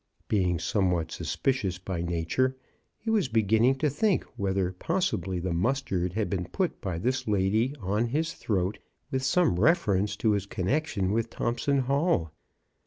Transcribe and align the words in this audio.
Being 0.27 0.57
somewhat 0.57 1.11
suspicious 1.11 1.77
by 1.77 2.01
nature, 2.01 2.57
he 2.97 3.11
was 3.11 3.27
beginning 3.27 3.75
to 3.75 3.89
think 3.91 4.23
whether 4.35 4.71
pos 4.73 5.11
sibly 5.11 5.37
the 5.39 5.53
mustard 5.53 6.13
had 6.13 6.27
been 6.27 6.45
put 6.45 6.81
by 6.81 6.97
this 6.97 7.27
lady 7.27 7.75
on 7.79 8.07
his 8.07 8.33
throat 8.33 8.79
with 9.11 9.21
some 9.21 9.59
reference 9.59 10.15
to 10.15 10.31
his 10.31 10.47
con 10.47 10.65
nection 10.65 11.11
with 11.13 11.29
Thompson 11.29 11.77
Hall. 11.81 12.31